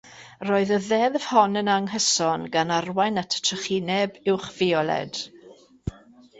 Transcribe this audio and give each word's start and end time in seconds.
Roedd 0.49 0.69
y 0.77 0.77
ddeddf 0.85 1.27
hon 1.33 1.59
yn 1.61 1.69
anghyson 1.73 2.47
gan 2.57 2.73
arwain 2.79 3.23
at 3.25 3.37
y 3.43 3.45
trychineb 3.51 4.19
uwchfioled. 4.37 5.25